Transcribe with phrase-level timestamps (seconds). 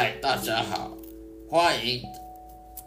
[0.00, 0.96] 嗨，大家好，
[1.50, 2.00] 欢迎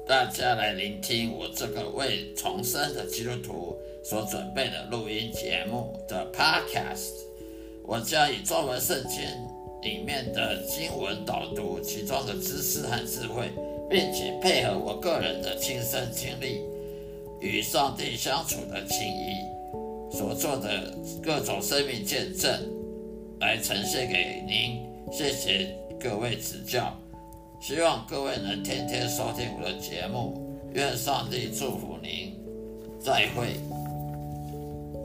[0.08, 7.12] 大家来聆听我这个为重生的基督徒所准备的录音节目的 Podcast。
[7.84, 9.20] 我将以中文圣经
[9.82, 13.50] 里面的经文导读其中的知识和智慧，
[13.90, 16.62] 并且配合我个人的亲身经历
[17.42, 22.50] 与上帝相处的情谊所做的各种生命见证，
[23.42, 24.90] 来呈现给您。
[25.12, 25.76] 谢谢。
[26.04, 26.98] 各位指教，
[27.60, 30.42] 希望各位能天天收听我的节目。
[30.74, 32.34] 愿上帝祝福您，
[33.00, 33.56] 再会。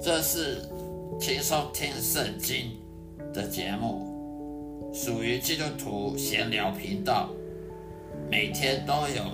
[0.02, 0.62] 这是
[1.20, 2.70] 轻松听圣经
[3.34, 7.28] 的节目，属于基督徒闲聊频道，
[8.30, 9.24] 每天都有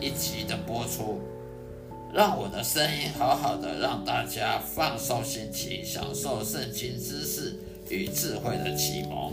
[0.00, 1.20] 一集的播出。
[2.12, 7.54] 让我的声音好好的，让大家放松心情，享受圣经知识
[7.90, 9.25] 与智慧的启蒙。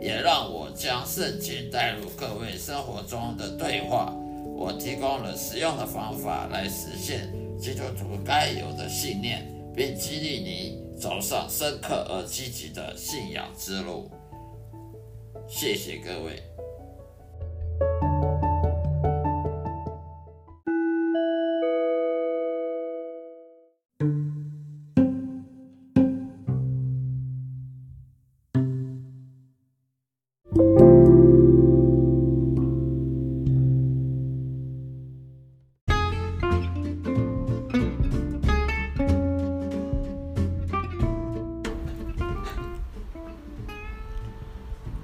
[0.00, 4.14] 也让我将圣经带入各位生活中的对话。
[4.56, 14.10] 我提供了实用的方法来实现基督徒该有的信念，并激励你走上深刻而积极的信仰之路。
[15.48, 16.47] 谢谢各位。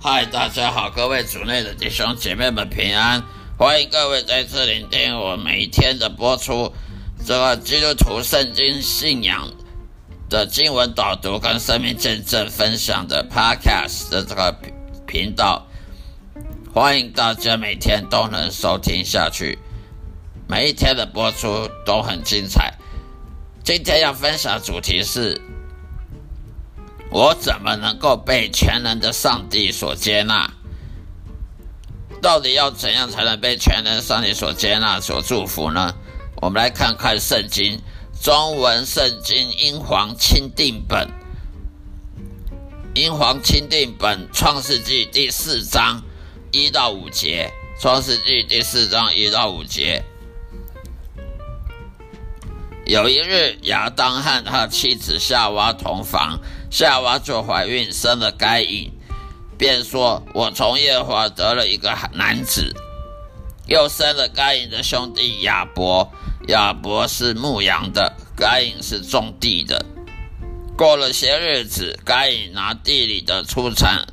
[0.07, 3.23] 嗨，大家好，各位主内的弟兄姐妹们平安，
[3.57, 6.71] 欢迎各位再次聆听我每一天的播出，
[7.25, 9.51] 这个基督徒圣经信仰
[10.29, 14.55] 的经文导读跟生命见证分享的 Podcast 的这个
[15.07, 15.67] 频道，
[16.75, 19.59] 欢迎大家每天都能收听下去，
[20.47, 22.75] 每一天的播出都很精彩。
[23.65, 25.41] 今天要分享主题是。
[27.15, 30.53] 我怎么能够被全能的上帝所接纳？
[32.21, 35.95] 到底要怎样才能被全能上帝所接纳、所祝福呢？
[36.43, 37.81] 我们来看看圣经，
[38.21, 41.09] 中文圣经英皇钦定本，
[42.97, 46.03] 英皇钦定本创世纪第四章
[46.51, 47.49] 一到五节，
[47.81, 50.03] 创世纪第四章一到五节。
[52.87, 56.41] 有一日，亚当和他妻子夏娃同房。
[56.75, 58.91] 夏娃就怀孕，生了该隐，
[59.57, 62.75] 便说：“我从耶和华得了一个男子。”
[63.69, 66.11] 又生了该隐的兄弟亚伯，
[66.49, 69.87] 亚伯是牧羊的，该隐是种地的。
[70.77, 74.05] 过了些日子，该隐拿地里的出产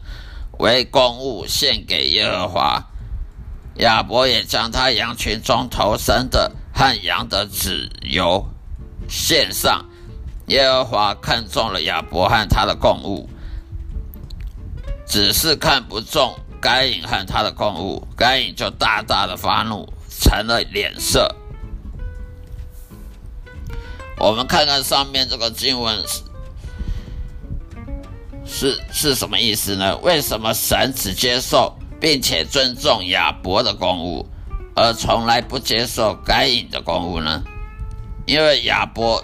[0.59, 2.83] 为供物献给耶和华，
[3.77, 8.45] 亚伯也将他羊群中头生的和羊的脂油
[9.09, 9.83] 献上。
[10.51, 13.29] 耶和华看中了亚伯和他的供物，
[15.07, 21.34] 只是看不中该隐和他的供物，该隐就大大的发怒，成了脸色。
[24.17, 26.22] 我们看看上面这个经文是
[28.45, 29.97] 是是什么意思呢？
[30.00, 34.28] 为什么神只接受并且尊重亚伯的供物，
[34.75, 37.42] 而从来不接受该隐的供物呢？
[38.25, 39.24] 因为亚伯。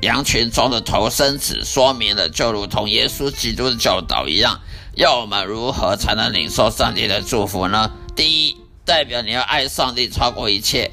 [0.00, 4.60] 羊群中的头生子，说明了就如同耶稣基督的教导一样，
[4.94, 7.90] 要我们如何才能领受上帝的祝福呢？
[8.16, 10.90] 第一，代表你要爱上帝超过一切；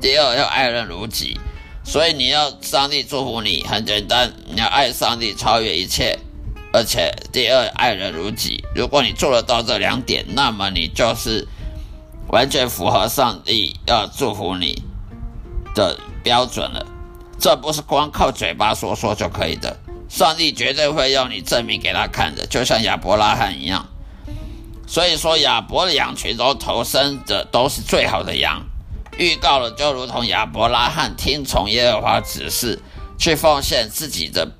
[0.00, 1.38] 第二，要爱人如己。
[1.84, 6.18] 所以你要上帝祝福你，很简单，你要爱上帝超越一切，
[6.72, 8.62] 而且第二，爱人如己。
[8.74, 11.46] 如果你做得到这两点，那么你就是
[12.28, 14.82] 完全符合上帝要祝福你
[15.74, 16.84] 的标准了。
[17.38, 23.86] 这不是光靠嘴巴说说就可以的，上帝绝对会要你证明给他看的，就像亚伯拉罕一样。
[24.88, 28.62] 所以说，亚伯的羊群中投生的都是最好的羊，
[29.18, 32.80] 预告了就如同亚伯拉罕听从耶和华指示，
[33.18, 34.50] 去奉献自己的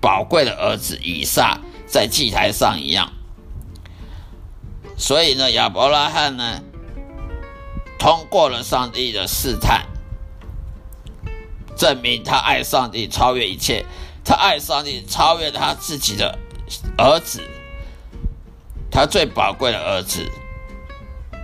[0.00, 3.12] 宝贵的儿子以撒在祭台上一样。
[4.98, 6.60] 所以呢，亚伯拉罕呢，
[7.98, 9.86] 通过了上帝的试探。
[11.80, 13.86] 证明他爱上帝超越一切，
[14.22, 16.38] 他爱上帝超越他自己的
[16.98, 17.40] 儿子，
[18.90, 20.30] 他最宝贵的儿子。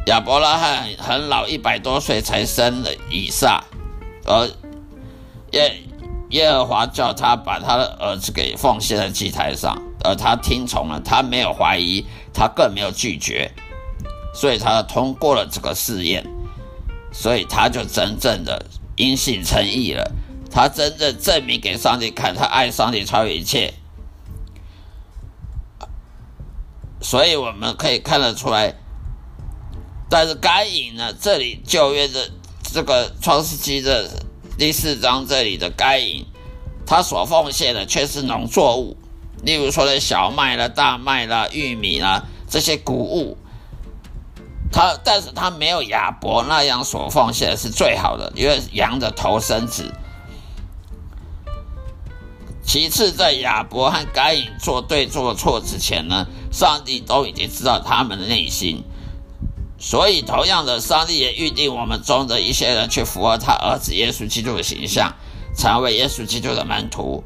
[0.08, 3.64] 亚伯拉罕很老，一百多岁才生了以撒，
[4.26, 4.46] 而
[5.52, 5.80] 耶
[6.28, 12.04] 耶和华叫他把他的儿子给奉献在祭台上，而他听从了，他没有怀疑，
[12.34, 13.50] 他更没有拒绝，
[14.34, 16.26] 所以他通过了这个试验，
[17.10, 18.66] 所以他就真正的
[18.96, 20.12] 因信称义了。
[20.56, 23.74] 他真正证明给上帝看，他爱上帝超越一切。
[27.02, 28.74] 所以我们可以看得出来，
[30.08, 31.12] 但是该隐呢？
[31.12, 32.30] 这里旧约的
[32.62, 34.08] 这个创世纪的
[34.56, 36.24] 第四章这里的该隐，
[36.86, 38.96] 他所奉献的却是农作物，
[39.42, 43.36] 例如说的小麦啦、大麦啦、玉米啦这些谷物。
[44.72, 49.92] 他但是他没有亚伯那样所奉献的是最好的，因为羊的头生子。
[52.66, 58.82] 其次，在亚伯和该隐做对做错之前呢，上帝都已经知道他们的内心，
[59.78, 65.14] 所以同样的，上帝也预定我们中的一些人去符合他儿子耶稣基督的形象，
[65.56, 67.22] 成为耶稣基督的门徒，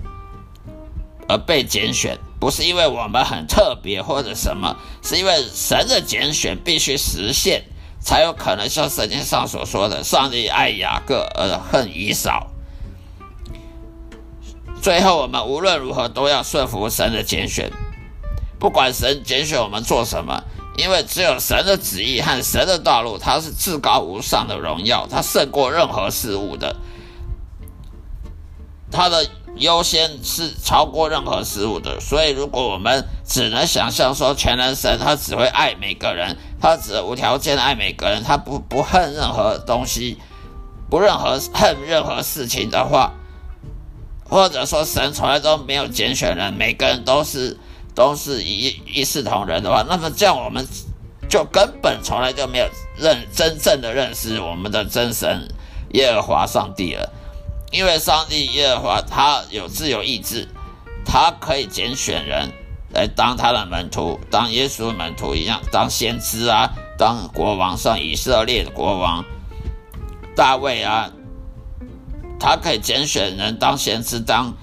[1.27, 7.65] 而被拣选，不是因为我们很特别或者什么，是因为神的拣选必须实现，
[7.99, 12.50] 才有可能像圣经上所说的，上帝爱雅各而恨以扫。
[14.81, 17.71] 最后，我们无论如何都要顺服神的拣选，
[18.59, 20.43] 不管神拣选我们做什么，
[20.79, 26.77] 因为只有神的旨意和神的道路，它是至高无上的荣耀，它胜过任何事物的，
[28.91, 32.01] 它的优先是超过任何事物的。
[32.01, 40.17] 所以，如果我们只能想象说全能神他只会爱每个人，他只无条件爱每个人，他不不恨任何东西，
[40.89, 43.13] 不任何恨任何事情的话。
[44.31, 47.59] 或者说神从来都没有拣选人，每个人都是
[47.97, 50.65] 都是一一视同仁的话，那么这样我们
[51.29, 52.67] 就根本从来就没有
[52.97, 55.49] 认真正的认识我们的真神
[55.95, 57.13] 耶和华上帝了。
[57.73, 60.47] 因为上帝耶和华他有自由意志，
[61.05, 62.53] 他可以拣选人
[62.95, 69.25] 来当他的门徒，当耶稣的门徒一样，当先知啊，当国王，像以色列的国王
[70.37, 71.11] 大卫啊。
[72.41, 74.55] 他可以拣选人当先知，当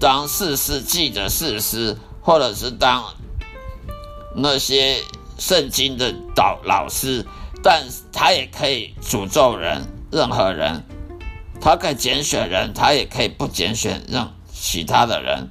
[0.00, 3.04] 当士师记的士师，或者是当
[4.34, 4.96] 那些
[5.38, 7.24] 圣经的导老师，
[7.62, 10.82] 但他也可以诅咒人，任何人，
[11.60, 15.50] 他可以拣选人，他也可以不拣选任其他的人，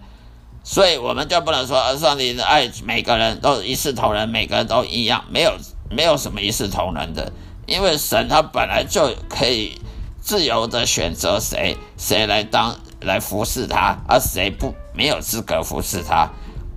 [0.65, 5.53] 所以我们就不能说，上帝的爱每个人都一视同仁，每个人都一样，没有
[5.89, 7.31] 没有什么一视同仁的，
[7.67, 9.79] 因为神他本来就可以。
[10.21, 16.29] 自由的选择谁谁来当来服侍他，而谁不没有资格服侍他。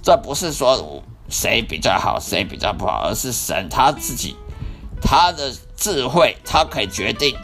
[0.02, 4.34] 这不是说谁比较好，谁比较不好，而是神他自己
[5.00, 7.36] 他的智慧，他可以决定。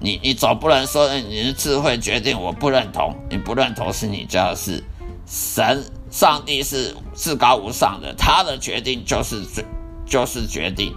[0.00, 4.84] 你你总不能说你的智慧决定我不认同，你不认同是你家的事。
[5.26, 9.64] 神上帝是至高无上的，他的决定就是最
[10.06, 10.94] 就是决定。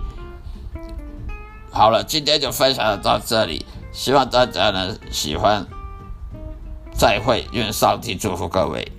[1.71, 3.65] 好了，今天就分享到这里。
[3.91, 5.65] 希望大家能喜欢，
[6.93, 8.91] 再会，愿上帝祝福各位。